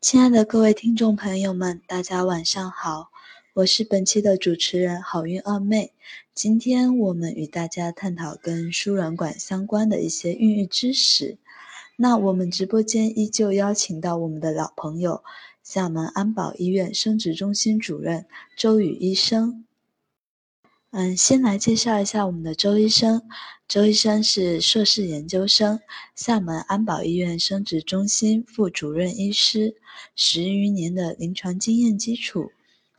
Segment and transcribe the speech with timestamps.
[0.00, 3.10] 亲爱的各位听众朋友们，大家晚上好，
[3.52, 5.92] 我是本期的主持人好运二妹。
[6.34, 11.36] 今天我们与大家探讨跟输卵管相关的一些孕育知识。
[11.96, 15.24] 那我们直播间依旧邀请到我们的老朋友，
[15.64, 18.24] 厦门安保医院生殖中心主任
[18.56, 19.64] 周宇医生。
[20.90, 23.20] 嗯，先来介绍一下我们的周医生。
[23.68, 25.80] 周医生是硕士研究生，
[26.16, 29.76] 厦门安保医院生殖中心副主任医师，
[30.16, 32.52] 十余年的临床经验基础，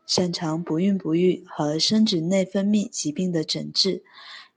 [0.06, 4.04] 擅长不孕不育和生殖内分泌疾病的诊治，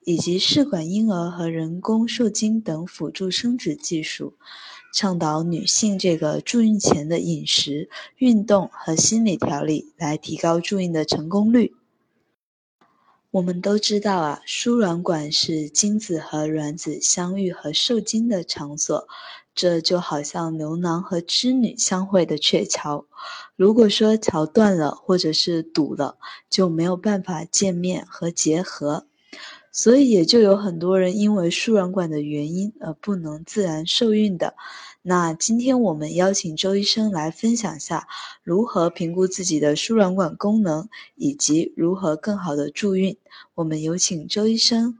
[0.05, 4.35] 以及试管婴儿和人工受精等辅助生殖技术，
[4.93, 7.89] 倡导女性这个助孕前的饮食、
[8.19, 11.75] 运动和心理调理，来提高助孕的成功率。
[13.33, 19.09] 我们都知道啊，输卵管是精子和卵子相遇和受精的场所，
[19.55, 23.07] 这就好像牛郎和织女相会的鹊桥。
[23.57, 26.19] 如果说桥断了或者是堵了，
[26.51, 29.07] 就没有办法见面和结合，
[29.73, 34.55] 所以也就有很多人因为输卵管的原因而不能自然受孕的。
[35.05, 38.07] 那今天我们邀请周医生来分享下
[38.45, 43.17] 如何评估自己的输卵管功能，以及如何更好的助孕。
[43.57, 44.97] 我们有请周医生。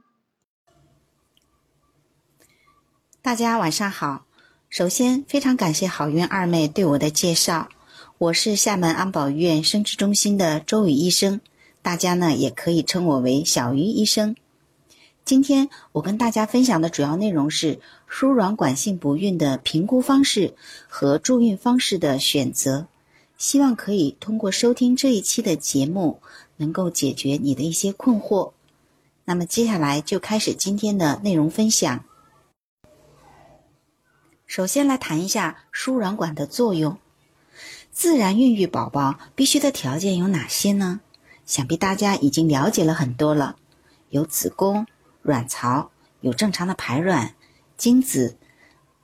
[3.21, 4.25] 大家晚上好，
[4.69, 7.69] 首先非常感谢好运二妹对我的介绍，
[8.17, 11.39] 我是厦门安保医院生殖中心的周宇医生，
[11.81, 14.35] 大家呢也可以称我为小鱼医生。
[15.23, 17.79] 今天我跟大家分享的主要内容是
[18.15, 20.53] 输卵管性不孕的评估方式
[20.87, 22.85] 和助孕方式的选择，
[23.39, 26.21] 希望可以通过收听这一期的节目，
[26.57, 28.51] 能够解决你的一些困惑。
[29.25, 32.05] 那么接下来就开始今天的内容分享。
[34.45, 36.99] 首先来谈一下输卵管的作用。
[37.91, 41.01] 自然孕育宝宝必须的条件有哪些呢？
[41.47, 43.55] 想必大家已经了解了很多了，
[44.09, 44.85] 有子宫。
[45.23, 45.89] 卵巢
[46.21, 47.33] 有正常的排卵，
[47.75, 48.37] 精子，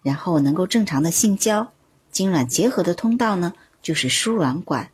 [0.04, 1.74] 然后能够正常的性交，
[2.12, 4.92] 精卵结合的通道呢，就是输卵管。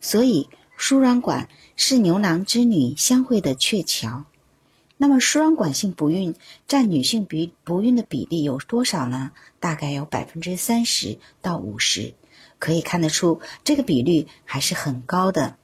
[0.00, 4.24] 所以，输卵管是牛郎织女相会的鹊桥。
[4.96, 6.34] 那么，输卵管性不孕
[6.66, 9.32] 占女性比不孕的比例有多少呢？
[9.60, 12.14] 大概有百分之三十到五十，
[12.58, 15.56] 可以看得出这个比率还是很高的。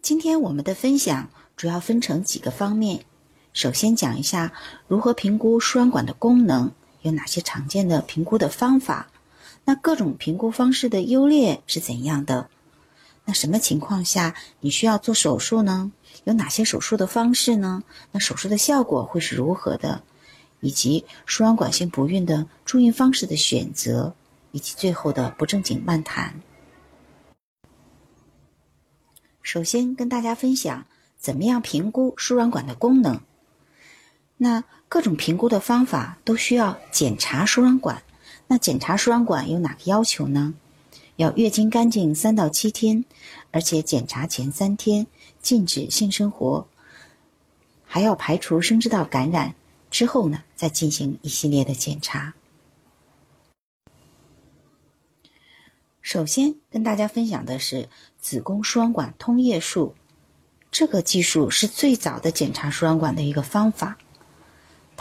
[0.00, 1.30] 今天我们的分享。
[1.56, 3.04] 主要分成几个方面，
[3.52, 4.52] 首先讲一下
[4.86, 6.72] 如何评估输卵管的功能，
[7.02, 9.10] 有哪些常见的评估的方法，
[9.64, 12.48] 那各种评估方式的优劣是怎样的？
[13.24, 15.92] 那什么情况下你需要做手术呢？
[16.24, 17.82] 有哪些手术的方式呢？
[18.12, 20.02] 那手术的效果会是如何的？
[20.60, 24.14] 以及输卵管性不孕的助孕方式的选择，
[24.52, 26.40] 以及最后的不正经漫谈。
[29.42, 30.86] 首先跟大家分享。
[31.18, 33.20] 怎么样评估输卵管的功能？
[34.42, 38.02] 那各种评估的方法都需要检查输卵管。
[38.46, 40.54] 那检查输卵管有哪个要求呢？
[41.16, 43.04] 要月经干净三到七天，
[43.50, 45.06] 而且检查前三天
[45.42, 46.66] 禁止性生活，
[47.84, 49.54] 还要排除生殖道感染。
[49.90, 52.32] 之后呢，再进行一系列的检查。
[56.00, 59.94] 首先跟大家分享的是子宫输卵管通液术。
[60.70, 63.98] 这个技术是最早的检查输卵管的一个方法。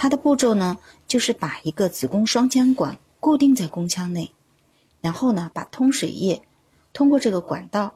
[0.01, 0.77] 它的步骤呢，
[1.09, 4.31] 就是把一个子宫双腔管固定在宫腔内，
[5.01, 6.41] 然后呢，把通水液
[6.93, 7.95] 通过这个管道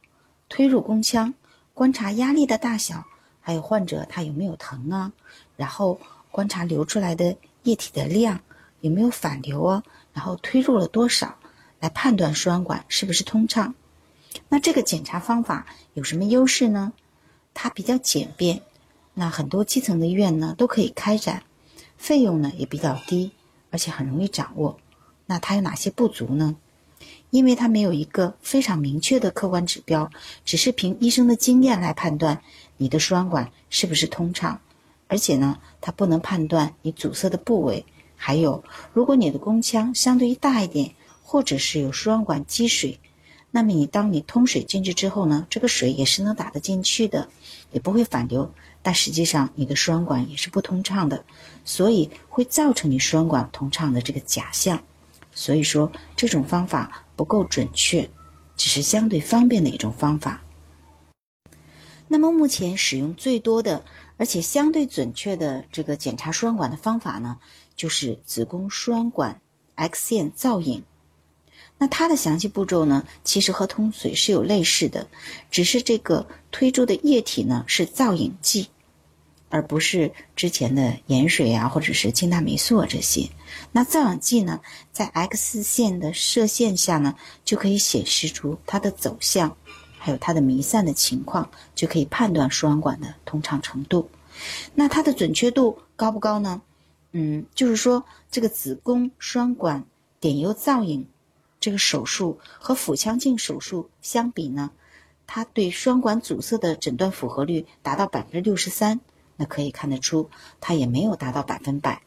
[0.50, 1.34] 推入宫腔，
[1.74, 3.06] 观察压力的大小，
[3.40, 5.14] 还有患者他有没有疼啊，
[5.56, 5.98] 然后
[6.30, 8.42] 观察流出来的液体的量
[8.82, 9.82] 有没有反流啊，
[10.12, 11.38] 然后推入了多少，
[11.80, 13.74] 来判断输卵管是不是通畅。
[14.50, 16.92] 那这个检查方法有什么优势呢？
[17.54, 18.62] 它比较简便，
[19.14, 21.44] 那很多基层的医院呢都可以开展，
[22.04, 23.32] 费用呢也比较低，
[23.72, 24.78] 而且很容易掌握。
[25.26, 26.58] 那它有哪些不足呢？
[27.30, 30.12] 因为它没有一个非常明确的客观指标，
[30.44, 32.42] 只是凭医生的经验来判断
[32.76, 34.60] 你的输卵管是不是通畅，
[35.08, 37.86] 而且呢，它不能判断你阻塞的部位。
[38.18, 43.00] 还有，如果你的宫腔相对于大一点，或者是有输卵管积水。
[43.50, 47.30] 那么你当你通水进去之后呢，这个水也是能打得进去的，
[47.72, 48.52] 也不会反流，
[48.84, 51.26] 但实际上你的输卵管也是不通畅的，
[51.66, 54.84] 所以会造成你输卵管通畅的这个假象。
[55.32, 58.08] 所以说这种方法不够准确，
[58.56, 60.44] 只是相对方便的一种方法。
[62.08, 63.84] 那么目前使用最多的，
[64.18, 67.40] 而且相对准确的这个检查输卵管的方法呢，
[67.76, 69.42] 就是子宫输卵管
[69.76, 70.84] X 线造影
[71.78, 75.06] 那它的详细步骤呢，其实和通水是有类似的，
[75.52, 78.70] 只是这个推出的液体呢是造影剂，
[79.50, 83.28] 而不是之前的盐水啊，或者是氢大霉素啊这些。
[83.74, 84.62] 那造影剂呢，
[84.94, 89.58] 在 X 线的射线下呢，就可以显示出它的走向，
[89.98, 94.10] 还有它的弥散的情况，就可以判断输卵管的通畅程度。
[94.74, 96.62] 那它的准确度高不高呢？
[97.12, 99.84] 嗯，就是说这个子宫输卵管
[100.22, 101.06] 点油造影。
[101.64, 104.72] 这个手术和腹腔镜手术相比呢，
[105.26, 109.00] 它对栓管阻塞的诊断符合率达到百分之六十三，
[109.38, 110.30] 那可以看得出
[110.60, 112.02] 它也没有达到百分百。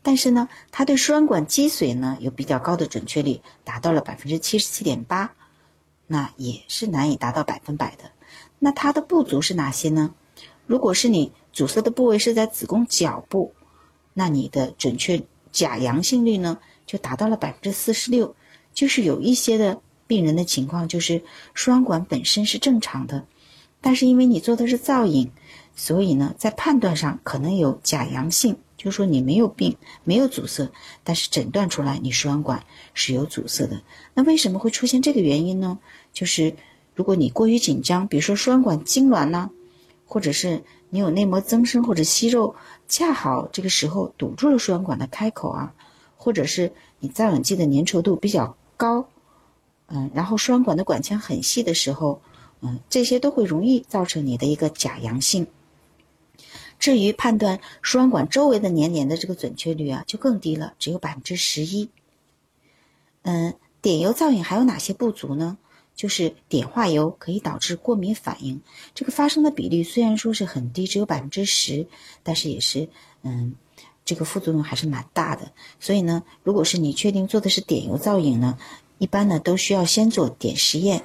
[0.00, 5.34] 但是呢，它对输卵管积水呢有比较高的准确率，达到了百分之七十七点八，
[6.06, 8.10] 那也是难以达到百分百的。
[8.58, 10.14] 那它的不足是哪些呢？
[10.64, 13.52] 如果是你阻塞的部位是在子宫角部，
[14.14, 16.56] 那你的准确假阳性率呢
[16.86, 18.34] 就达到了百分之四十六。
[18.78, 21.20] 就是有一些的病人的情况，就是
[21.52, 23.26] 输卵管本身是正常的，
[23.80, 25.32] 但是因为你做的是造影，
[25.74, 30.70] 所以呢，在判断上可能有假阳性，就是说你没有病，没有阻塞，
[31.02, 32.62] 但是诊断出来你输卵管
[32.94, 33.82] 是有阻塞的。
[34.14, 35.80] 那为什么会出现这个原因呢？
[36.12, 36.54] 就是
[36.94, 39.50] 如果你过于紧张，比如说输卵管痉挛呢，
[40.06, 42.54] 或者是你有内膜增生或者息肉，
[42.86, 45.74] 恰好这个时候堵住了输卵管的开口啊，
[46.16, 48.56] 或者是你造影剂的粘稠度比较。
[48.78, 49.06] 高，
[49.88, 52.22] 嗯，然后输卵管的管腔很细的时候，
[52.62, 55.46] 嗯，这些都会容易造成你的一个假阳性。
[56.78, 61.90] 至于判断输卵管周围的粘连的这个准确率啊，就更低了，只有百分之十一。
[63.22, 65.58] 嗯，碘油造影还有哪些不足呢？
[65.96, 68.62] 就是碘化油可以导致过敏反应，
[68.94, 71.88] 这个发生的比例虽然说是很低，只有百分之十，
[72.22, 72.88] 但是也是，
[73.22, 73.54] 嗯。
[74.08, 78.56] 这个副作用还是蛮大的，所以呢，如果是你确定做的是碘油造影呢，
[78.96, 81.04] 一般呢都需要先做碘实验，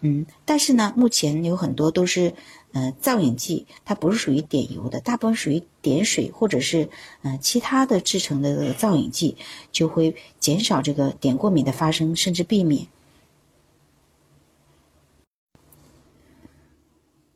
[0.00, 2.34] 嗯，但是呢，目前有很多都是，
[2.72, 6.90] 呃，造影剂，它不是属于碘油的，大部分属于碘水或者是，
[7.22, 9.38] 呃，其他的制成的造影剂，
[9.70, 12.86] 就会减少这个碘过敏的发生，甚至避免。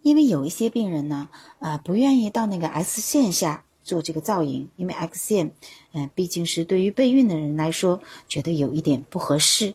[0.02, 3.62] 因为有一些病人呢，啊，不愿意到那个 S 线下。
[3.87, 5.53] 做这个造影，因为 X 线，
[5.93, 9.75] 嗯，毕竟是对于备孕的人来说，觉得有一点不合适。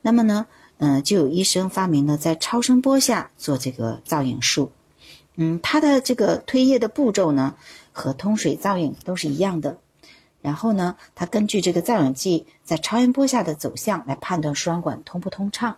[0.00, 0.46] 那么呢，
[0.78, 4.72] 嗯，就有医生发明了在超声波下做这个造影术。
[5.36, 7.54] 嗯，它的这个推液的步骤呢，
[7.92, 9.78] 和通水造影都是一样的。
[10.40, 15.76] 然后呢，它根据这个造影剂在超音波下的走向来判断输卵管通不通畅。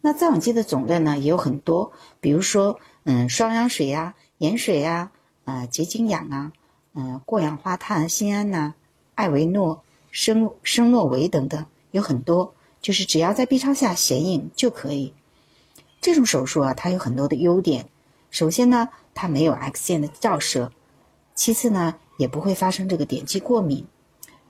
[0.00, 5.12] 那造影剂的种类呢也有很多，比如说，嗯，双氧水呀、盐水呀、
[5.44, 6.52] 啊结晶氧啊。
[6.94, 8.74] 嗯，过氧化碳、锌胺呐、
[9.16, 15.12] 艾维诺、生生诺维等等有很多，就是只要在 B 超下显影就可以。
[16.00, 17.88] 这种手术啊，它有很多的优点。
[18.30, 20.70] 首先呢，它没有 X 线的照射；
[21.34, 23.84] 其次呢，也不会发生这个点剂过敏。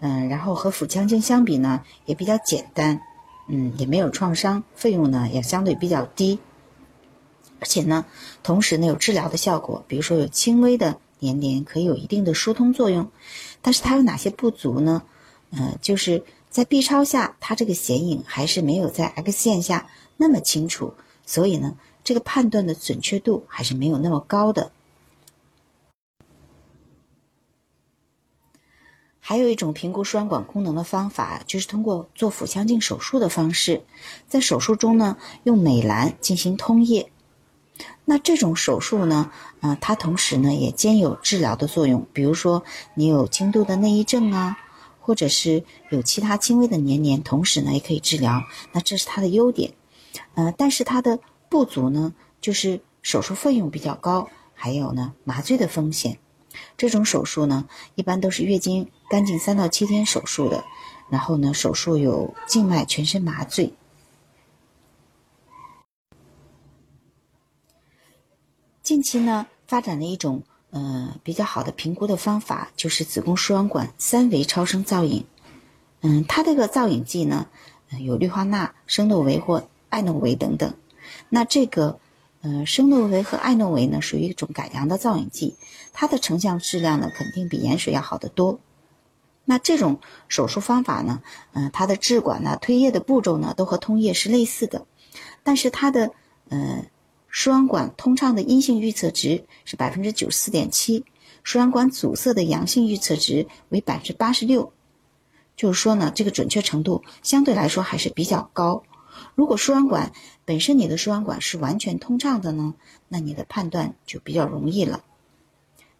[0.00, 3.00] 嗯，然后和腹腔镜相比呢，也比较简单。
[3.48, 6.38] 嗯，也没有创伤，费用呢也相对比较低。
[7.60, 8.04] 而且呢，
[8.42, 10.98] 同时呢有治疗的效果，比如说有轻微的。
[11.18, 13.10] 黏连可以有一定的疏通作用，
[13.62, 15.02] 但是它有哪些不足呢？
[15.50, 19.86] 呃，就是在 B 超下，它这个显影还是没有在 X 线下
[20.16, 20.92] 那么清楚，
[21.24, 24.72] 所以呢，这个判断的准确度还是没有那么高的。
[29.26, 33.82] 还有一种评估输卵管功能的方法，就是通过做腹腔镜手术的方式，
[34.28, 37.10] 在手术中呢，用美兰进行通液。
[38.06, 39.30] 那这种手术呢，
[39.60, 42.06] 啊，它同时呢也兼有治疗的作用。
[42.12, 42.62] 比如说
[42.94, 44.58] 你有轻度的内异症啊，
[45.00, 48.42] 或者是有其他轻微的粘连，同时呢也可以治疗。
[48.72, 49.72] 那这是它的优点，
[50.34, 51.18] 呃，但是它的
[51.48, 56.18] 不足呢，就是手术费用比较高，还有呢麻醉的风险。
[56.76, 60.62] 这种手术呢，一般都是月经干净三到七天手术的，
[61.08, 63.72] 然后呢手术有静脉全身麻醉。
[68.84, 75.24] 近期呢，发展了一种呃比较好的评估的方法，就是子宫输卵管三维超声造影。
[76.02, 77.46] 嗯，它这个造影剂呢，
[77.98, 80.74] 有氯化钠、生诺维或艾诺维等等。
[81.30, 81.98] 那这个
[82.42, 85.56] 呃生诺维和艾诺维呢，属于一种改良的造影剂，
[85.94, 88.60] 它的成像质量呢，肯定比盐水要好得多。
[89.46, 89.98] 那这种
[90.28, 91.22] 手术方法呢，
[91.54, 94.86] 嗯，它的置管呢、推液的步骤呢，都和通液是类似的，
[95.42, 96.10] 但是它的
[96.50, 96.84] 呃。
[97.36, 101.04] 输卵管通畅的阴性预测值是百分之九十四点七，
[101.42, 104.72] 输卵管阻塞的阳性预测值为百分之八十六。
[105.56, 108.84] 就是说呢，这个准确程度相对来说还是比较高。
[109.34, 110.12] 如果输卵管
[110.44, 112.74] 本身你的输卵管是完全通畅的呢，
[113.08, 115.02] 那你的判断就比较容易了。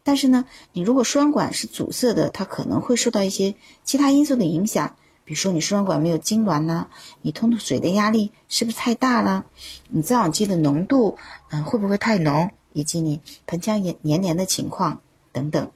[0.05, 6.89] 但是呢，你如果输卵管是阻塞的，它可能会受到一些其他因素的影响，比如说你输卵管没有痉挛呐，
[7.23, 9.47] 你通水的压力是不是太大了？
[9.89, 11.17] 你造氧剂的浓度，
[11.51, 12.51] 嗯，会不会太浓？
[12.73, 15.01] 以及你盆腔黏黏连的情况
[15.33, 15.71] 等等。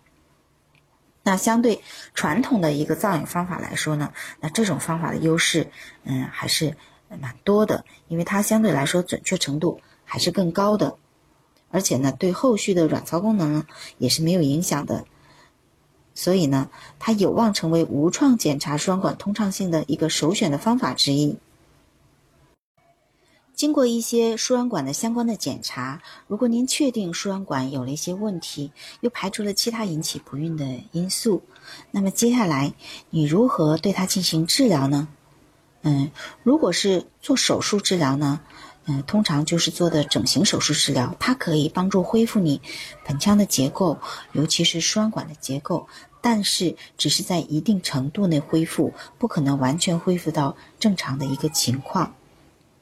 [1.22, 1.80] 那相对
[2.12, 5.70] 传统的一个造影方法来说呢，那这种方法的优势，
[6.04, 6.76] 嗯，还是
[7.20, 10.96] 蛮多的，因为它相对来说准确程度还是更高的，
[11.70, 13.64] 而且呢，对后续的卵巢功能
[13.98, 15.04] 也是没有影响的，
[16.18, 21.36] 所以呢，它有望成为无创检查输卵管通畅性的一个首选的方法之一。
[23.54, 31.44] 经过一些输卵管的相关的检查，如果您确定输卵管有了一些问题，又排除了其他引起不孕的因素，
[31.92, 32.74] 那么接下来
[33.10, 35.06] 你如何对它进行治疗呢？
[35.82, 36.10] 嗯，
[36.42, 38.40] 如果是做手术治疗呢，
[38.86, 42.60] 嗯，通常就是做的整形手术治疗，它可以帮助恢复你
[43.04, 43.98] 盆腔的结构，
[44.32, 45.86] 尤其是输卵管的结构，
[46.20, 52.14] 但是只是在一定程度内恢复，不可能完全恢复到正常的一个情况。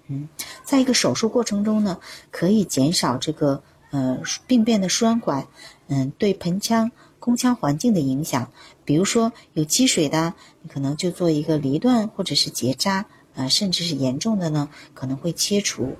[0.09, 0.28] 嗯，
[0.64, 1.99] 在一个手术过程中呢，
[2.31, 5.49] 可以减少这个呃病变的输卵管，
[5.88, 8.50] 嗯，对盆腔、宫腔环境的影响。
[8.85, 15.97] 比如说有积水的，你可能就做一个离断或者是结扎，呃，甚至是严重的呢，可能会切除。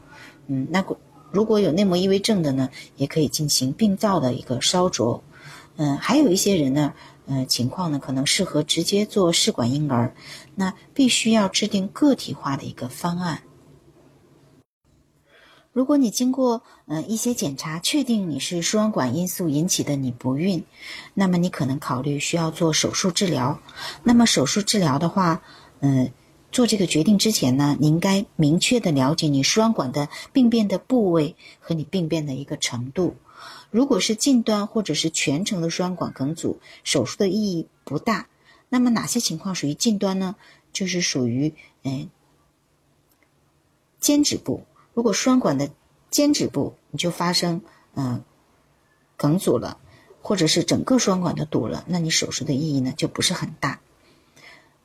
[0.47, 0.85] 嗯，那
[1.33, 5.23] 如果有内膜异位症的呢，也可以进行病灶的一个烧灼。
[5.77, 6.95] 嗯，还有一些人呢，
[7.27, 10.15] 呃，情况呢可能适合直接做试管婴儿，
[10.55, 13.43] 那必须要制定个体化的一个方案。
[15.73, 20.65] 如果你经过嗯一些检查，确定你是输卵管因素引起的你不孕，
[21.13, 23.61] 那么你可能考虑需要做手术治疗。
[24.03, 25.43] 那么手术治疗的话，
[25.81, 26.11] 嗯，
[26.51, 33.17] 做这个决定之前呢，你应该明确的了解你输卵管的病变的部位和你病变的一个程度。
[33.77, 38.27] 如果是近端或者是全程的输卵管梗阻，手术的意义不大。
[38.71, 40.35] 那么哪些情况属于近端呢？
[40.73, 41.53] 就是属于
[41.83, 42.09] 嗯
[44.01, 44.65] 间质部。
[44.95, 45.71] 如果输卵管的
[46.11, 47.61] 间质部你就发生
[47.97, 48.25] 嗯
[49.19, 49.79] 梗阻了，
[50.23, 53.81] 或者是整个输卵管都堵了，那你手术的意义呢就不是很大。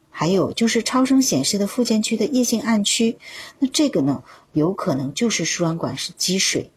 [0.10, 3.18] 还有就是超声显示的附件区的液性暗区，
[3.60, 6.72] 那这个呢有可能就是输卵管是积水。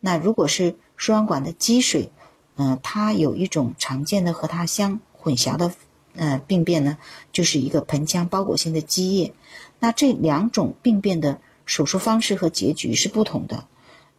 [0.00, 2.12] 那如果是输卵管的积水，
[2.54, 5.72] 嗯，它有一种常见的和它相混淆的
[6.14, 6.96] 呃病变呢，
[7.32, 9.34] 就是一个盆腔包裹性的积液。
[9.80, 11.40] 那这两种病变的。
[11.64, 13.64] 手术方式和结局是不同的，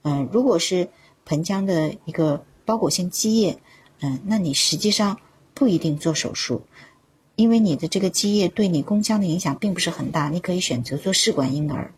[0.03, 0.87] 嗯，如果是
[1.25, 3.59] 盆腔的一个包裹性积液，
[3.99, 5.19] 嗯，那你实际上
[5.53, 6.63] 不一定做手术，
[7.35, 11.93] 因为你的这个积液对你宫腔的影响并不是很大，你可以选择做试管婴儿，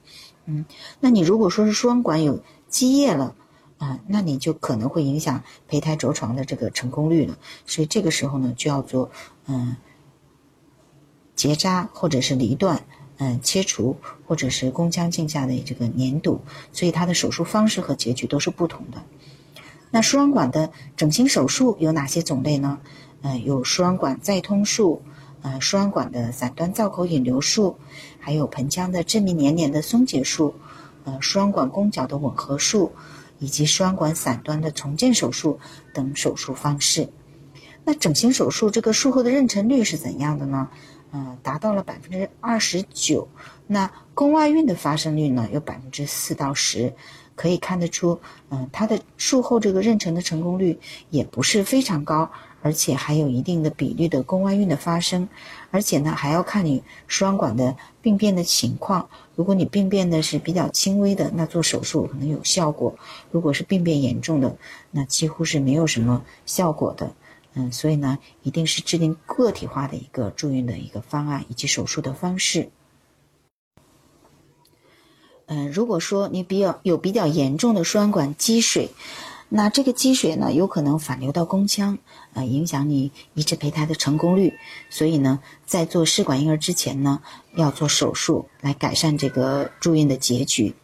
[0.45, 0.65] 嗯，
[0.99, 3.35] 那你如果说是输卵管有积液了，
[3.77, 9.11] 啊，那你就可能会影响胚胎着床的这个成功率了，所以这个时候呢，就要做
[9.47, 9.75] 嗯
[11.35, 12.85] 结扎或者是离断。
[13.17, 13.95] 嗯，切除
[14.27, 16.41] 或者是宫腔镜下的这个粘堵，
[16.73, 19.01] 所以它的手术方式和结局都是不同的。
[19.89, 22.77] 那输卵管的整形手术有哪些种类呢？
[23.21, 25.01] 呃，有输卵管再通术，
[25.43, 27.77] 呃，输卵管的散端造口引流术，
[28.19, 30.53] 还有盆腔的致密粘连的松解术，
[31.05, 32.91] 呃，输卵管宫角的吻合术，
[33.45, 35.59] 以及双管散端的重建手术
[35.93, 37.07] 等手术方式。
[37.83, 40.67] 那整形手术这个术后的妊娠率是怎样的呢？
[41.11, 43.27] 嗯，达到了百分之二十九。
[43.67, 46.91] 那宫外孕的发生率呢，有百分之四到十，
[47.35, 50.79] 可以看得出，嗯，它的术后这个妊娠的成功率
[51.11, 52.31] 也不是非常高，
[52.65, 55.29] 而且还有一定的比例的宫外孕的发生。
[55.69, 59.07] 而且呢，还要看你输卵管的病变的情况。
[59.35, 62.95] 如果你病变的是比较轻微的，那做手术可能有效果；
[63.29, 64.57] 如果是病变严重的，
[64.89, 67.13] 那几乎是没有什么效果的。
[67.53, 72.71] 嗯，所以呢，一定是制定个体化的一个住院的一个方案以及手术的方式。
[75.45, 78.89] 嗯，如果说你比较有比较严重的输卵管积水，
[79.47, 81.99] 那这个积水呢，有可能反流到宫腔，
[82.35, 84.53] 呃，影响你移植胚胎的成功率。
[84.91, 87.21] 所以呢，在做试管婴儿之前呢，
[87.55, 90.75] 要做手术来改善这个住院的结局。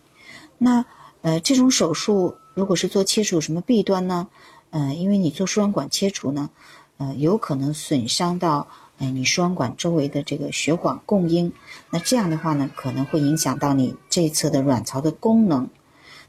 [0.57, 0.83] 那
[1.21, 4.27] 呃，这种手术如果是做切除，有什么弊端呢？
[4.71, 6.49] 呃，因为你做输卵管切除呢，
[6.97, 8.67] 呃，有可能损伤到
[8.97, 11.51] 呃你输卵管周围的这个血管供应，
[11.91, 15.69] 那这样的话呢，可能会影响到你这一侧的卵巢的功能。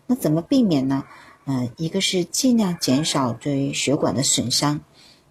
[0.06, 1.04] 那怎么避免呢？
[1.44, 4.80] 呃，一个是尽量减少对血管的损伤，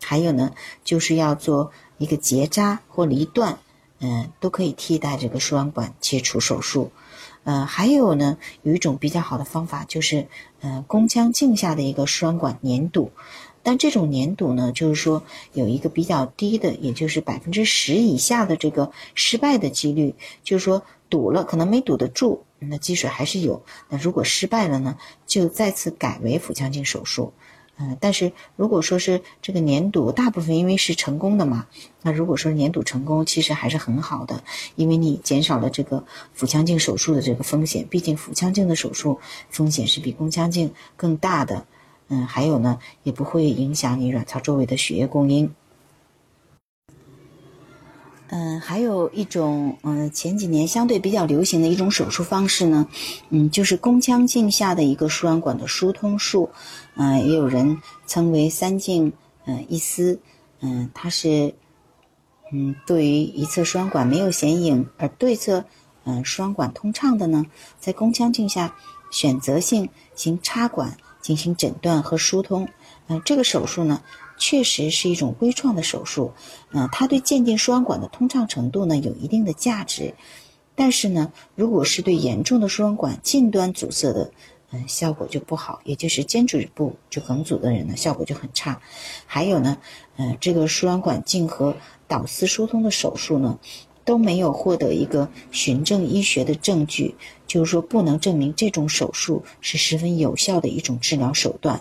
[0.02, 0.54] 还有呢，
[0.84, 3.60] 就是要做一个结扎或离断，
[4.00, 6.92] 嗯，都可以替代这个输卵管切除手术。
[7.44, 10.28] 呃，还有呢，有一种比较好的方法，就是
[10.60, 13.12] 呃，宫腔镜下的一个输卵管粘堵。
[13.64, 20.16] 但这种粘堵呢，就是说有一个比较低的，也就是百分之十以下的这个失败的几率。
[20.44, 23.64] 就是说堵了，可能没堵得住，那积水还是有。
[23.90, 27.34] 那如果失败了呢，就再次改为腹腔镜手术。
[27.82, 31.66] 嗯，但是如果说是这个粘堵，大部分因为是成功的嘛，
[32.04, 34.44] 那如果说粘堵成功，其实还是很好的，
[34.76, 37.88] 因为你减少了这个腹腔镜手术的这个风险。
[37.90, 39.20] 毕竟腹腔镜的手术
[39.50, 41.66] 风险是比宫腔镜更大的。
[42.10, 45.56] 嗯，还有呢，也不会影响你卵巢周围的血液供应。
[48.34, 52.88] 嗯，还有一种，嗯，前几年相对比较流行的一种手术方式呢，
[53.30, 56.50] 嗯，就是宫腔镜下的一个输卵管的疏通术，
[56.96, 59.12] 嗯，也有人称为三镜，
[59.46, 60.18] 嗯，一丝，
[60.62, 61.54] 嗯，它是，
[62.54, 65.66] 嗯，对于一侧输卵管没有显影而对侧，
[66.06, 67.46] 嗯，输卵管通畅的呢，
[67.82, 68.74] 在宫腔镜下
[69.12, 72.70] 选择性行插管进行诊断和疏通，
[73.08, 74.02] 嗯，这个手术呢。
[74.42, 76.34] 确实是一种微创的手术，
[76.72, 80.16] 嗯，它对鉴定输卵管的通畅程度呢有一定的价值，
[80.74, 84.32] 但是呢，如果是对严重的输卵管近端阻塞的，
[84.72, 88.82] 嗯，效果就不好，也就是尖嘴部就梗阻的人呢，效果就很差。
[89.28, 89.78] 还有呢，
[90.18, 91.76] 嗯，这个输卵管镜和
[92.08, 93.60] 导丝疏通的手术呢，
[94.04, 97.14] 都没有获得一个循证医学的证据，
[97.46, 101.80] 就是说不能证明这种手术是十分有效的一种治疗手段。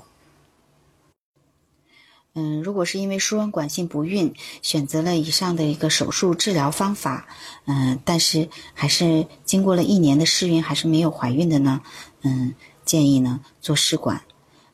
[2.33, 4.33] 嗯，如果是因为输卵管性不孕
[4.63, 7.27] 选择了以上的一个手术治疗方法，
[7.65, 11.81] 嗯，但是还是经过了一年的试孕还是没有怀孕的呢，
[12.23, 14.23] 嗯，建议呢做试管，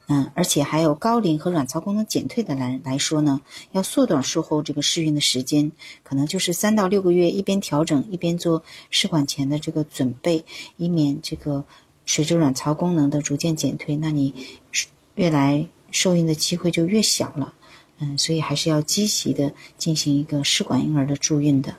[0.06, 3.40] 嗯，而且还有高龄和卵巢功能减退的来来说呢，
[3.72, 5.72] 要缩短术后这个试孕的时间，
[6.02, 10.44] 可能就是三到六个月，一边调整一边做试管前的这个准备，
[10.76, 11.64] 以免这个
[12.04, 14.34] 随着卵巢功能的逐渐减退，那你
[15.14, 15.66] 越来。
[15.90, 17.54] 受孕的机会就越小了，
[17.98, 21.76] 嗯，所以还是要积极的进行一个试管婴儿的助孕的。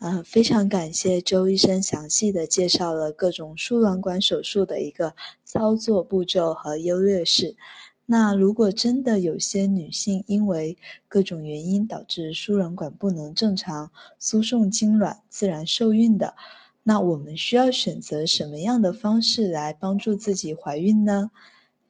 [0.00, 7.56] 啊，非常感谢周医生详细的介绍了各种输卵管手术的一个操作步骤和优劣势。
[8.04, 10.76] 那如果真的有些女性因为
[11.08, 16.34] 各种原因导致输卵管不能正常输送精卵、自然受孕的，
[16.82, 21.30] 那我们需要选择什么样的方式来帮助自己怀孕呢？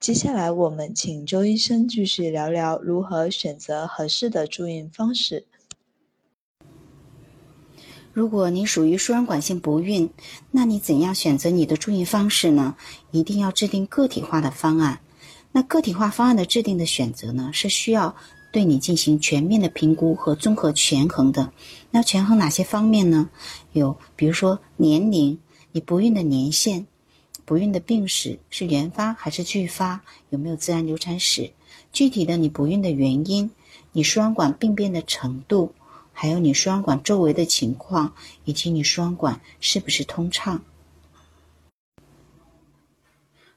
[0.05, 5.47] 接下来，我们请周医生继续聊聊如何选择合适的助孕方式。
[8.13, 10.11] 如果你属于输卵管性不孕，
[10.51, 12.77] 那你怎样选择你的助孕方式呢？
[13.13, 15.01] 一定要制定个体化的方案。
[15.53, 18.15] 那个体化方案的制定的选择呢，是需要
[18.53, 21.51] 对你进行全面的评估和综合权衡的。
[21.91, 23.31] 那权衡哪些方面呢？
[23.73, 25.39] 有，比如说年龄，
[25.73, 26.87] 你不孕的年限。
[27.45, 30.01] 不孕的病史是原发还是继发？
[30.31, 31.53] 有没有自然流产史？
[31.93, 33.51] 具体的你不孕的原因，
[33.93, 35.75] 你输卵管病变的程度，
[36.13, 40.63] 还有你输卵管周围的情况，以及你输卵管是不是通畅？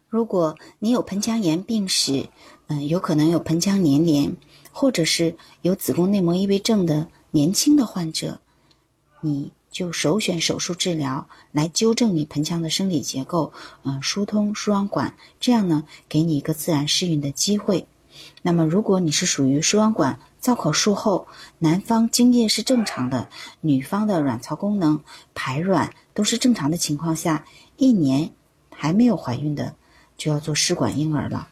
[0.09, 2.29] 如果你有盆腔炎病史，
[2.67, 4.35] 嗯，有可能有盆腔粘连，
[4.71, 8.41] 或者是有子宫内膜异位症的年轻的患者，
[9.21, 9.51] 你。
[9.77, 17.85] 就首选手术治疗来纠正你盆腔的生理结构，嗯，疏通输卵管，这样呢，给你一个自然试孕的机会。
[18.41, 21.27] 那么，如果你是属于输卵管造口术后，
[21.59, 23.29] 男方精液是正常的，
[23.61, 25.03] 女方的卵巢功能、
[25.35, 27.45] 排卵都是正常的情况下，
[27.77, 28.31] 一年
[28.71, 29.75] 还没有怀孕的，
[30.17, 31.49] 就要做试管婴儿了。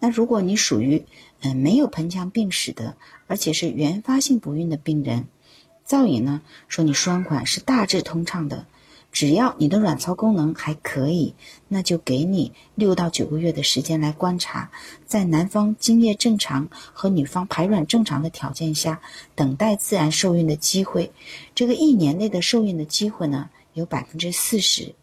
[0.00, 1.06] 那如果你属于
[1.40, 5.28] 嗯没有盆腔病史的，而且是原发性不孕的病人。
[5.84, 8.66] 造影呢说你输卵管是大致通畅的，
[9.12, 11.34] 只要你的卵巢功能还可以，
[11.68, 14.70] 那就给你六到九个月的时间来观察，
[15.06, 19.00] 在男方精液正常和女方排卵正常的条件下，
[19.34, 21.12] 等待自然受孕的机会。
[21.54, 24.94] 这个一年内的受孕的机会呢有百分之四十，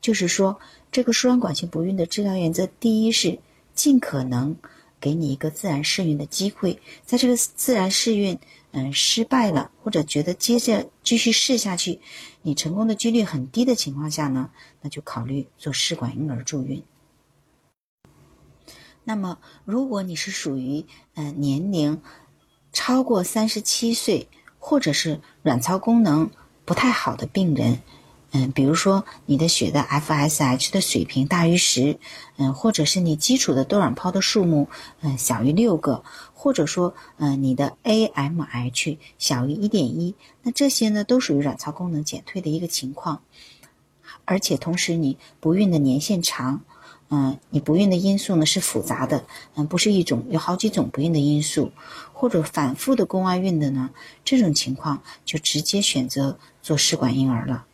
[0.00, 0.58] 就是说
[0.90, 3.38] 这个输卵管性不孕的治疗原则，第一是
[3.74, 4.56] 尽可能
[5.00, 8.38] 给你一个自然试孕的机会，在这个自然试孕。
[8.78, 11.98] 嗯，失败了，或者觉得接着继续试下去，
[12.42, 14.50] 你成功的几率很低的情况下呢，
[14.82, 16.84] 那就考虑做试管婴儿助孕。
[19.02, 20.84] 那么，如果你是属于
[21.14, 22.02] 呃年龄
[22.70, 26.30] 超过三十七岁，或者是卵巢功能
[26.66, 27.80] 不太好的病人，
[28.36, 31.98] 嗯，比如说你的血的 FSH 的水平大于十，
[32.36, 34.68] 嗯，或者是你基础的多卵泡的数目，
[35.00, 43.22] 嗯，小于六个，或者说，嗯，你的 AMH 小于一点一，那这些呢都属于卵巢功能减退的一个情况，
[44.26, 46.60] 而且同时你不孕的年限长。
[47.08, 51.70] 嗯，你不孕的因素呢是复杂的，嗯，不是一种，有好几种不孕的因素，
[52.12, 53.88] 或者反复的宫外孕的呢，
[54.24, 57.64] 这种情况就直接选择做试管婴儿了。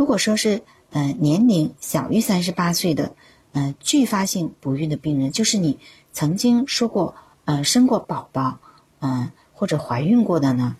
[0.00, 3.14] 如果说是，呃，年龄小于三十八岁的，
[3.52, 5.78] 呃，继发性不孕的病人，就是你
[6.10, 8.60] 曾经说过，呃，生过宝宝，
[9.00, 10.74] 嗯，或者怀孕过的呢，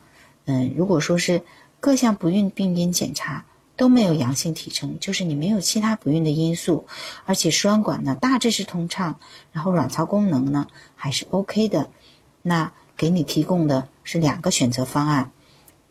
[0.46, 1.42] 嗯，如果说是
[1.80, 3.44] 各项不孕病因检查。
[3.76, 6.86] 都没有阳性体征，就是你没有其他不孕的因素，
[7.24, 9.18] 而且输卵管呢大致是通畅，
[9.52, 11.90] 然后卵巢功能呢还是 OK 的，
[12.42, 15.32] 那给你提供的是两个选择方案，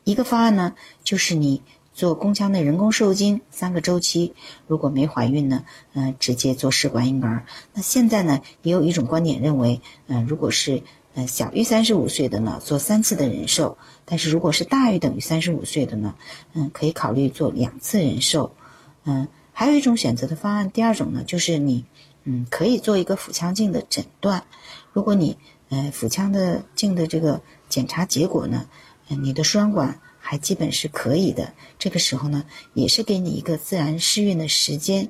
[0.04, 1.64] 一个方案呢就是你
[2.00, 4.34] 做宫腔内人工受精三个周期，
[4.68, 7.44] 如果没怀孕呢，嗯，直接做试管婴儿。
[7.74, 10.82] 那现在呢也有一种观点认为，嗯，如果是
[11.14, 16.16] 呃，小于三十五岁的呢，做三次的人寿；但是如果是大于等于三十五岁的呢，
[16.54, 18.56] 嗯，可以考虑做两次人寿。
[19.04, 21.84] 嗯，还有一种选择的方案，第二种呢，就是你，
[22.24, 24.46] 嗯，可以做一个腹腔镜的诊断。
[24.94, 28.68] 如果你，呃，腹腔的镜的这个检查结果呢，
[29.10, 30.00] 嗯，你的输卵管
[30.30, 35.10] 还基本是可以的，这个时候呢，也是给你一个自然试孕的时间，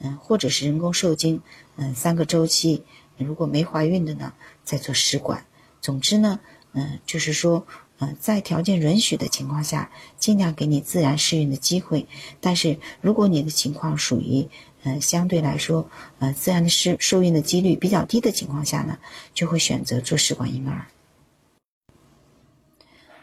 [0.00, 1.40] 嗯，或者是人工受精，
[1.76, 2.84] 嗯，三个周期。
[3.16, 4.30] 如果没怀孕的呢，
[4.64, 5.42] 再做试管。
[5.80, 6.38] 总之呢，
[6.74, 7.66] 嗯，就是说，
[8.00, 12.06] 嗯，在条件允许的情况下，尽量给你自然试孕的机会。
[12.38, 14.46] 但是如果你的情况属于，
[14.82, 18.98] 嗯，相对来说，呃，自然的试受孕的几率比较低的情况下呢，
[19.32, 20.86] 就会选择做试管婴儿。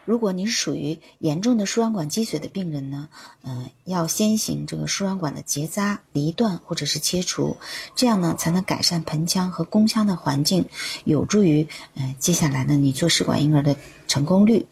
[0.06, 3.08] 如果您是属于严重的输卵管积水的病人呢，
[3.42, 7.56] 呃，要先行这个输卵管的结扎、离断或者是切除，
[7.96, 10.66] 这样呢才能改善盆腔和宫腔的环境，
[11.04, 11.66] 有助于
[11.96, 14.66] 呃接下来呢你做试管婴儿的成功率。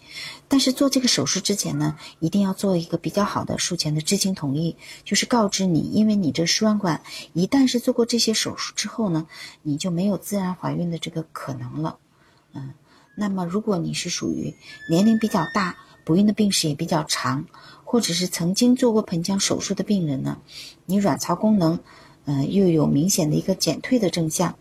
[0.46, 9.26] 但是做这个手术之前呢，一定要做一个比较好的术前的知情同意，就是告知你，因为你这输卵管一旦是做过这些手术之后呢，
[9.62, 11.98] 你就没有自然怀孕的这个可能了，
[12.52, 12.72] 嗯。
[13.16, 14.54] 那么，如果你是属于
[14.90, 17.44] 年龄比较大、不孕的病史也比较长，
[17.84, 20.38] 或者是曾经做过盆腔手术的病人呢，
[20.84, 21.78] 你卵巢功能，
[22.24, 24.56] 呃，又有明显的一个减退的征象，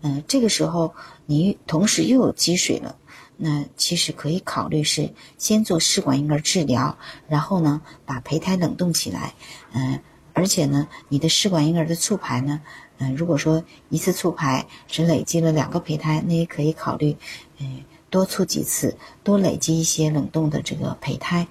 [0.00, 0.94] 嗯，这个时候
[1.26, 2.96] 你同时又有积水了，
[3.36, 9.34] 那其实可以考虑是先做试管婴儿治疗，然后呢把胚胎冷冻起来，
[9.72, 10.00] 嗯，
[10.32, 12.60] 而且呢你的试管婴儿的促排呢，
[12.98, 17.16] 嗯，如果说一次促排只累积了两个胚胎，那也可以考虑，
[17.58, 17.84] 嗯。
[18.12, 18.94] 多促几次，
[19.24, 21.48] 多累积一些冷冻的这个胚胎，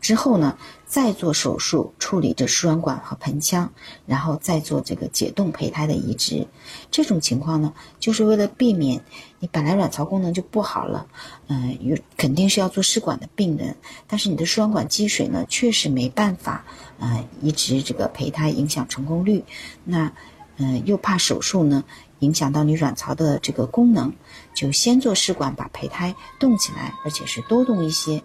[0.00, 3.72] 之后呢，再做手术处理这输卵管和盆腔，
[4.06, 6.46] 然后再做这个解冻胚胎的移植。
[6.92, 9.02] 这种情况呢，就是为了避免
[9.40, 11.08] 你本来卵巢功能就不好了，
[11.48, 11.76] 嗯，
[12.16, 16.64] 肯定是要做试管的病人，但是你的输卵管积水呢，确实没办法，
[17.00, 19.42] 呃，移植这个胚胎影响成功率。
[19.82, 20.12] 那，
[20.58, 21.82] 嗯，又怕手术呢。
[22.20, 24.14] 影响到你卵巢的这个功能，
[24.56, 28.22] 就先做试管把胚胎冻起来，而且是多冻一些，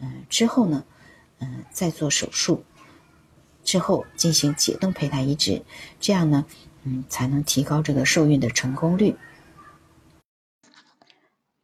[0.00, 0.82] 嗯，之后呢，
[1.40, 2.64] 嗯，再做手术，
[3.62, 5.62] 之后进行解冻胚胎移植，
[6.00, 6.46] 这样呢，
[6.84, 9.14] 嗯，才能提高这个受孕的成功率。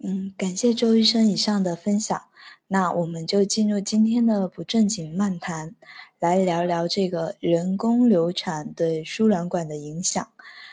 [0.04, 2.22] 嗯，感谢周医生以上的分享，
[2.68, 5.74] 那我们就进入今天的不正经漫谈，
[6.18, 10.28] 来聊聊这个人工流产对输卵管的影响。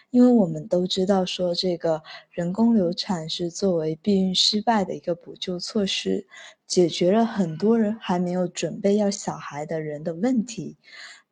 [0.09, 6.25] 因为我们都知道，说这个人工流产是作为避孕失败的一个补救措施，
[6.65, 10.77] 解决了很多人还没有准备要小孩的人的问题。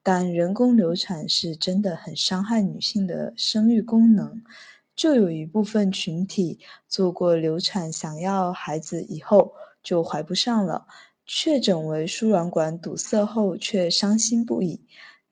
[0.03, 4.43] 但人工流产是真的很伤害女性的生育功能，
[4.95, 10.85] 就有一部分群体做过流产，想要孩子以后就怀不上了，
[11.25, 14.81] 确诊为输卵管堵塞后却伤心不已。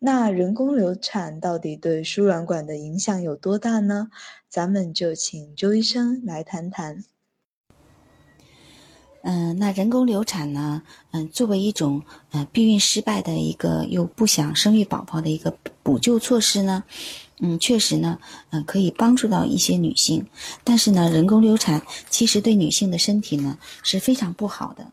[0.06, 4.10] 那人工流产到底对输卵管的影响有多大呢？
[4.50, 7.06] 咱们就请周医生来谈谈。
[9.22, 10.84] 嗯，那人工流产呢？
[11.12, 16.84] 嗯，作为一种呃避孕失败的一个又不想生育宝宝的一个补救措施呢，
[17.40, 20.28] 嗯，确实呢，嗯，可以帮助到一些女性。
[20.66, 24.86] 但是呢，人工流产其实对女性的身体呢是非常不好的。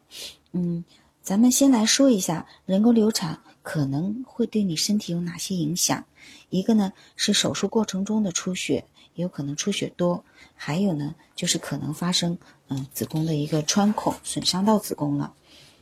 [0.52, 0.84] 嗯，
[1.20, 3.40] 咱们先来说一下人工流产。
[3.62, 6.04] 可能会对你身体有哪些影响？
[6.48, 10.22] 一个呢是手术过程中的出血，也有可能出血多；
[10.54, 15.32] 还有呢就是可能发生嗯子宫的一个穿孔，损伤到子宫了；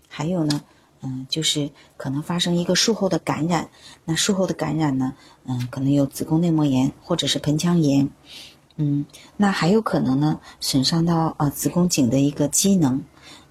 [0.09, 0.63] 还有呢
[1.01, 3.71] 嗯，就是可能发生一个术后的感染。
[4.05, 5.15] 那术后的感染呢，
[5.45, 8.11] 嗯，可能有子宫内膜炎或者是盆腔炎，
[8.77, 13.03] 嗯，那还有可能呢损伤到呃子宫颈的一个机能。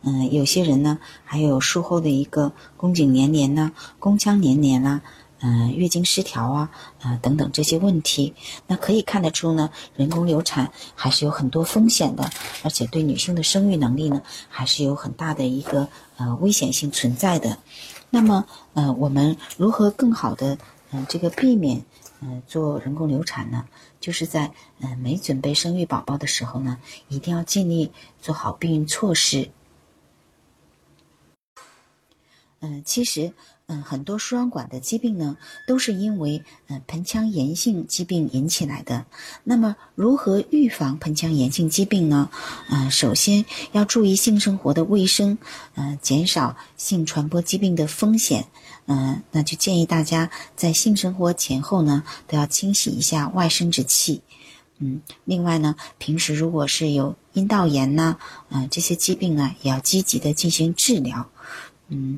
[0.02, 5.02] 嗯，有些人呢还有术后的一个宫颈粘连呐、宫腔粘连啦。
[5.40, 8.34] 嗯，月经失调啊，啊等等这些问题，
[8.66, 12.28] 那可以看得出呢，人工流产还是有很多风险的，
[12.64, 17.56] 而且对女性的生育能力呢，还是有很大的一个呃危险性存在的。
[18.10, 20.58] 那么，呃，我们如何更好的
[20.92, 21.86] 嗯这个避免
[22.22, 23.64] 嗯做人工流产呢？
[24.00, 26.80] 就是在嗯没准备生育宝宝的时候呢，
[27.10, 29.52] 一定要尽力做好避孕措施。
[32.68, 33.32] 嗯，其实。
[33.70, 35.36] 嗯，很多输卵管的疾病呢，
[35.68, 39.06] 都是因为嗯盆腔炎性疾病引起来的。
[39.44, 42.30] 那么，如何预防盆腔炎性疾病呢？
[42.72, 45.38] 嗯，首先要注意性生活的卫生，
[45.76, 48.48] 嗯，减少性传播疾病的风险。
[48.86, 54.22] 嗯，那就建议大家在性生活前后呢，都要清洗一下外生殖器。
[54.78, 58.16] 嗯，另外呢，平时如果是有阴道炎呐，
[58.48, 61.30] 嗯，这些疾病呢，也要积极的进行治疗。
[61.90, 62.18] 嗯，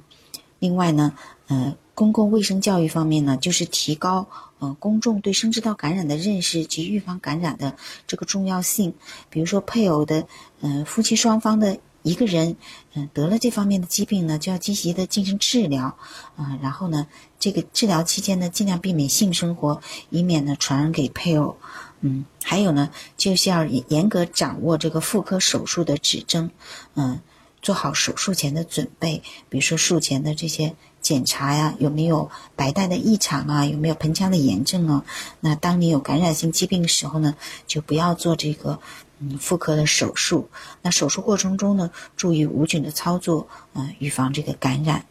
[0.60, 1.14] 另外呢。
[1.52, 4.28] 呃，公共卫生教育方面呢，就是提高
[4.60, 8.94] 呃公众对生殖道感染的认识及预防感染的这个重要性。
[9.32, 10.28] 比如说，配偶的
[10.62, 12.56] 呃夫妻双方的一个人
[12.94, 15.98] 嗯得了这方面的疾病呢，就要积极的进行治疗
[16.36, 16.60] 啊。
[16.62, 17.08] 然后呢，
[17.40, 21.58] 这个治疗期间呢，尽量避免性生活，以免呢传染给配偶。
[22.02, 26.52] 嗯，还有呢，就是要严格掌握这个妇科手术的指征，
[26.94, 27.20] 嗯，
[27.62, 30.76] 做好手术前的准备，比如说术前的这些。
[31.02, 33.66] 检查呀，有没有白带的异常啊？
[33.66, 35.06] 有没有盆腔的炎症啊？
[35.40, 38.78] 那当你有感染性疾病的时候呢，就不要做这个
[39.20, 40.50] 嗯妇科的手术。
[40.82, 45.06] 那手术过程中呢，注意无菌的操作，嗯，预防这个感染。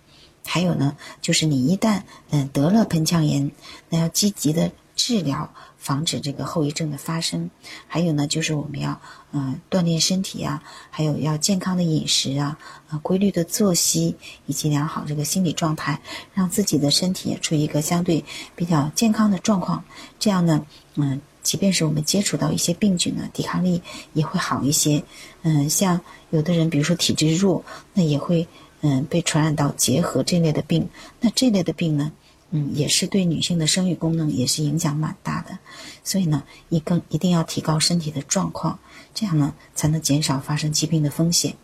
[0.44, 3.50] 还有呢，就是你一旦嗯得了盆腔炎，
[3.88, 5.50] 那要积极的治疗。
[5.78, 7.50] 防止这个后遗症的发生，
[7.86, 9.00] 还有呢，就是我们要
[9.32, 12.58] 嗯锻炼身体啊，还有要健康的饮食啊，
[12.90, 16.00] 啊规律的作息，以及良好这个心理状态，
[16.34, 18.22] 让自己的身体处于一个相对
[18.54, 19.82] 比较健康的状况。
[20.18, 23.80] 这样呢，嗯，即便是我们接触到一些病菌呢，抵抗力
[24.12, 25.02] 也会好一些。
[25.42, 27.64] 嗯，像有的人，比如说体质弱，
[27.94, 28.46] 那也会
[28.80, 30.88] 嗯被传染到结核这类的病。
[31.20, 32.12] 那这类的病呢？
[32.50, 35.58] 嗯，也是对女性的生育功能也是影响蛮大的，
[36.02, 38.78] 所以呢，一更一定要提高身体的状况，
[39.12, 41.56] 这样呢才能减少发生疾病的风险。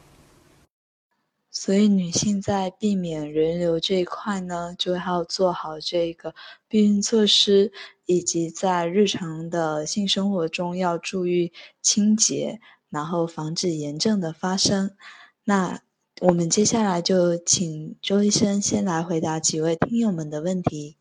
[1.50, 6.34] 所以女性在避免人流这一块呢，就要做好这个
[6.68, 7.72] 避孕措施，
[8.04, 14.90] 以及在日常的性生活中要注意清洁，然后防止炎症的发生。
[15.44, 15.80] 那。
[16.20, 20.96] 我们接下来就请周医生先来回答几位听友们的问题。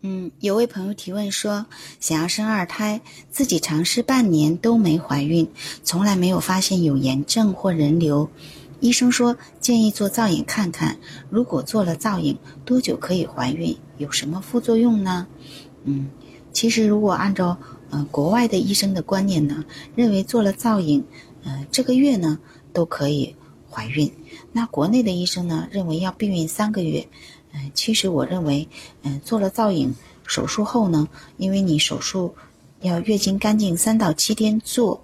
[0.00, 1.66] 嗯，有位朋友提问说，
[1.98, 3.00] 想要生二胎，
[3.32, 5.50] 自己尝试半年都没怀孕，
[5.82, 8.30] 从来没有发现有炎症或人流，
[8.78, 13.76] 医生说建议做造影看看，如果做了造影，多久可以怀孕？
[13.96, 15.26] 有什么副作用呢？
[15.82, 16.08] 嗯，
[16.52, 17.58] 其实如果按照
[17.90, 19.64] 呃国外的医生的观念呢，
[19.96, 21.04] 认为做了造影，
[21.42, 22.38] 呃这个月呢。
[22.72, 23.34] 都可以
[23.70, 24.12] 怀孕。
[24.52, 27.08] 那国内的医生呢，认为要避孕三个月。
[27.52, 28.68] 嗯，其实我认为，
[29.02, 29.94] 嗯，做了造影
[30.26, 32.34] 手术后呢，因为你手术
[32.80, 35.02] 要月经干净三到七天做，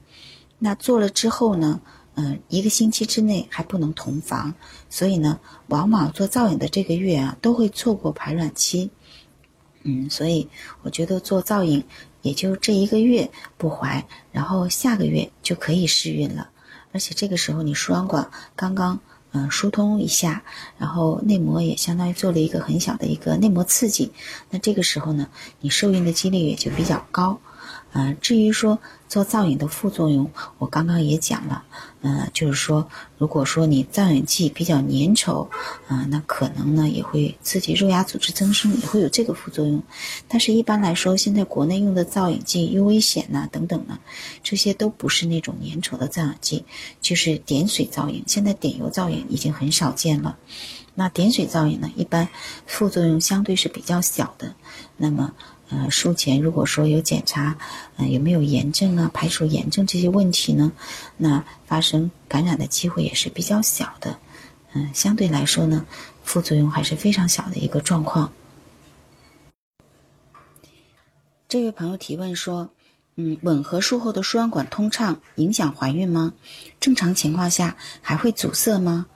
[0.58, 1.80] 那做了之后呢，
[2.16, 4.54] 嗯，一个星期之内还不能同房，
[4.90, 8.90] 所以呢，往往做造影的这个月啊，都会错过排卵期。
[9.82, 10.48] 嗯，所以
[10.82, 11.82] 我觉得做造影
[12.20, 16.50] 也就这一个月不怀，然后下个月就可以试孕了。
[16.94, 19.00] 而且这个时候你输卵管刚刚
[19.32, 20.44] 嗯疏通一下，
[20.78, 24.12] 然后内膜也相当于做了一个很小的一个内膜刺激，
[24.50, 25.28] 那这个时候呢，
[25.60, 27.40] 你受孕的几率也就比较高。
[27.92, 28.78] 嗯，至于说
[29.14, 31.62] 做造影的副作用，我刚刚也讲了，
[32.00, 32.84] 嗯，就是说，
[33.16, 35.46] 如果说你造影剂比较粘稠，
[35.88, 39.80] 嗯，那可能呢也会刺激肉芽组织增生，也会有这个副作用。
[40.26, 44.00] 但是，一般来说，现在国内用的造影剂 UV 险呐等等呢，
[44.42, 46.64] 这些都不是那种粘稠的造影剂，
[47.00, 48.24] 就是点水造影。
[48.26, 50.36] 现在点油造影已经很少见了。
[50.96, 52.28] 那点水造影呢，一般
[52.66, 54.56] 副作用相对是比较小的。
[54.96, 55.32] 那么。
[55.70, 57.56] 呃，术前如果说有检查，
[57.96, 59.10] 嗯，有没有炎症啊？
[59.14, 60.70] 排除炎症这些问题呢？
[61.16, 64.18] 那发生感染的机会也是比较小的，
[64.74, 65.86] 嗯，相对来说呢，
[66.22, 68.30] 副作用还是非常小的一个状况。
[71.48, 72.70] 这位朋友提问说，
[73.16, 76.34] 嗯，吻合术后的输卵管通畅影响怀孕吗？
[76.78, 79.06] 正常情况下还会阻塞吗？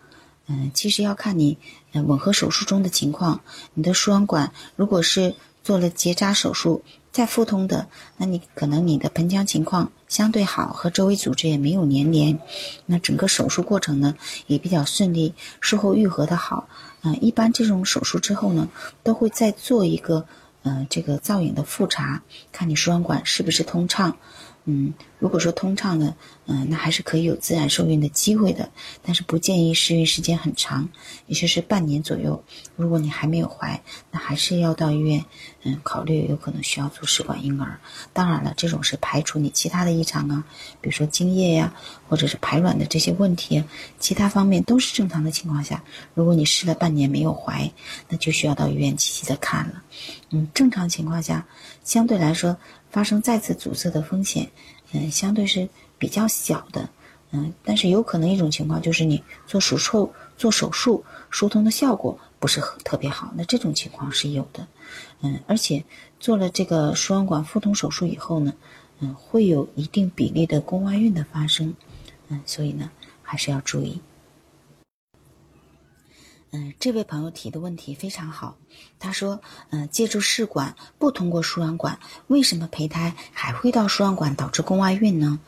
[0.46, 1.58] 嗯，其实要看你
[1.92, 3.42] 嗯吻合手术中的情况。
[3.74, 5.34] 你的输卵管如果是
[5.68, 12.40] 做了结扎手术再复通的，那你可能你的盆腔情况相对好，和周围组织也没有粘连，
[12.86, 14.14] 那整个手术过程呢
[14.46, 16.70] 也比较顺利，术后愈合的好。
[17.02, 18.70] 嗯，一般这种手术之后呢，
[19.02, 20.24] 都会再做一个
[20.62, 24.16] 嗯这个造影的复查，看你输卵管是不是通畅。
[24.64, 26.14] 嗯，如果说通畅呢，
[26.46, 28.70] 嗯，那还是可以有自然受孕的机会的，
[29.02, 30.88] 但是不建议试孕时间很长，
[31.26, 32.42] 也就是半年左右。
[32.76, 35.24] 如果你还没有怀，那还是要到医院，
[35.64, 37.80] 嗯，考虑有可能需要做试管婴儿。
[38.12, 40.44] 当然了，这种是排除你其他的异常啊，
[40.80, 41.74] 比如说精液呀，
[42.08, 43.64] 或者是排卵的这些问题，
[43.98, 45.82] 其他方面都是正常的情况下，
[46.14, 47.68] 如果你试了半年没有怀，
[48.08, 49.82] 那就需要到医院积极的看了。
[50.30, 51.44] 嗯，正常情况下，
[51.82, 52.56] 相对来说。
[52.90, 54.50] 发生再次阻塞的风险，
[54.92, 56.88] 嗯，相对是比较小的，
[57.30, 64.66] 嗯，但是有可能一种情况就是你做手术做手术疏通的效果不是特别好，那这种情况是有的，
[65.20, 65.84] 嗯，而且
[66.18, 68.54] 做了这个输卵管复通手术以后呢，
[69.00, 71.74] 嗯，会有一定比例的宫外孕的发生，
[72.28, 72.90] 嗯，所以呢
[73.22, 74.00] 还是要注意。
[76.50, 78.56] 嗯，这位朋友提的问题非常好。
[78.98, 85.38] 他说：“嗯，借助试管不通过输卵管，为什么胚胎还会到输卵管导致宫外孕呢？”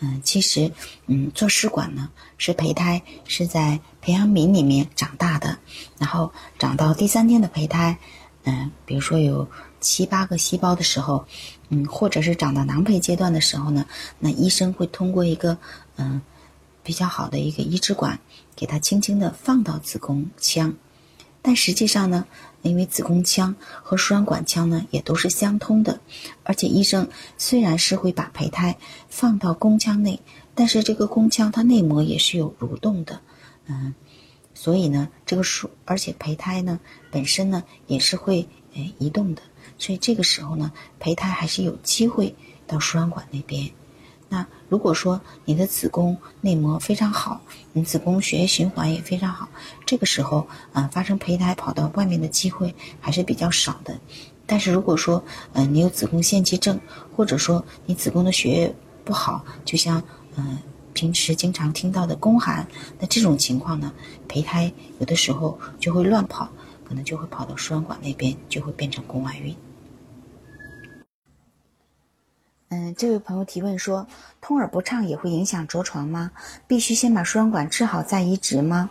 [0.00, 0.70] 嗯，其实，
[1.06, 5.58] 嗯，做试管呢，是胚胎是在培养皿里面长大的，
[5.98, 7.98] 然后长到第三天的胚胎，
[8.44, 9.48] 嗯，比如说有
[9.80, 11.26] 七八个细胞的时候，
[11.70, 13.84] 嗯，或者是长到囊胚阶段的时候呢，
[14.20, 15.58] 那医生会通过一个
[15.96, 16.22] 嗯
[16.84, 18.20] 比较好的一个移植管。
[18.58, 20.74] 给它轻轻地放到子宫腔，
[21.40, 22.26] 但实际上呢，
[22.62, 26.00] 因为子宫腔和输卵管腔呢也都是相通的，
[26.42, 28.76] 而且医生虽然是会把胚胎
[29.08, 30.18] 放到宫腔内，
[30.56, 33.20] 但是这个宫腔它内膜也是有蠕动的，
[33.68, 33.94] 嗯，
[34.54, 36.80] 所以呢，这个输而且胚胎呢
[37.12, 39.42] 本身呢也是会诶移动的，
[39.78, 42.34] 所以这个时候呢，胚胎还是有机会
[42.66, 43.70] 到输卵管那边。
[44.30, 47.40] 那如果说你的子宫内膜非常好，
[47.72, 49.48] 你子宫血液循环也非常好，
[49.86, 53.98] 这个时候啊发生胚胎跑到外面的机会还是比较少的。
[54.44, 56.78] 但是如果说呃你有子宫腺肌症，
[57.16, 60.02] 或者说你子宫的血液不好，就像
[60.36, 60.58] 嗯
[60.92, 62.66] 平时经常听到的宫寒，
[62.98, 63.92] 那这种情况呢，
[64.28, 66.48] 胚胎有的时候就会乱跑，
[66.84, 69.54] 可能就会跑到输卵管那边，就会变成宫外孕。
[72.70, 74.06] 嗯，这位朋友提问说，
[74.42, 76.30] 通耳不畅也会影响着床吗？
[76.66, 78.90] 必须先把输卵管治好再移植吗？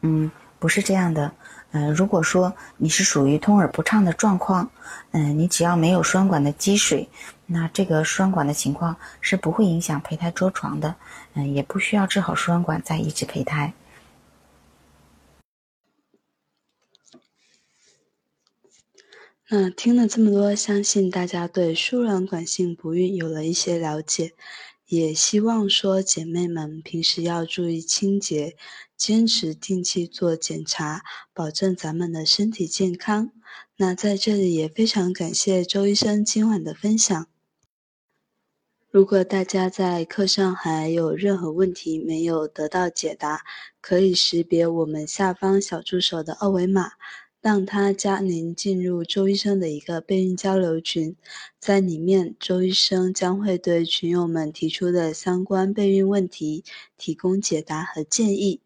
[0.00, 1.30] 嗯，不是这样的。
[1.70, 4.68] 嗯，如果说你是属于通耳不畅的状况，
[5.12, 7.08] 嗯，你只要没有输卵管的积水，
[7.46, 10.94] 那这个输卵管的情况是不会影响胚胎着床的。
[11.34, 13.72] 嗯，也不需要治好输卵管再移植胚胎。
[19.50, 24.32] 那听了这么多，相信大家对输卵管性不孕有了一些了解，
[24.86, 28.56] 也希望说姐妹们平时要注意清洁，
[28.96, 31.02] 坚持定期做检查，
[31.34, 33.32] 保证咱们的身体健康。
[33.76, 37.26] 那在这里也非常感谢周医生今晚的分享。
[38.90, 43.42] 如果大家在课上还有任何问题没有得到解答，
[43.82, 46.92] 可以识别我们下方小助手的二维码。
[47.44, 51.14] 让他加您进入周医生的一个备孕交流群，
[51.60, 56.64] 在里面，周医生将会对群友们提出的相关备孕问题
[56.96, 58.62] 提供解答和建议。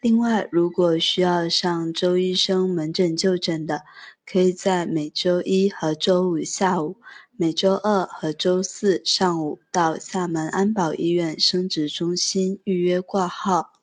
[0.00, 3.82] 另外，如果需要上周医生门诊就诊的，
[4.24, 6.98] 可以在每周一和周五下午、
[7.36, 13.79] 每周二和周四上午到厦门安保医院生殖中心预约挂号。